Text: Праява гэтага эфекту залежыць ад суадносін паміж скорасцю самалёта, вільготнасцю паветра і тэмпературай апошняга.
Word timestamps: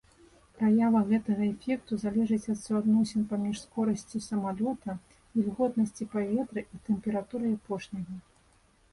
Праява 0.59 0.99
гэтага 1.09 1.43
эфекту 1.55 1.97
залежыць 2.03 2.51
ад 2.53 2.59
суадносін 2.61 3.25
паміж 3.33 3.55
скорасцю 3.65 4.21
самалёта, 4.29 4.95
вільготнасцю 5.35 6.07
паветра 6.15 6.61
і 6.77 6.81
тэмпературай 6.89 7.53
апошняга. 7.59 8.17